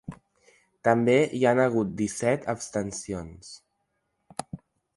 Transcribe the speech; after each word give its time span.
També 0.89 1.17
hi 1.39 1.41
han 1.49 1.61
hagut 1.67 1.91
disset 2.01 2.49
abstencions. 2.55 3.53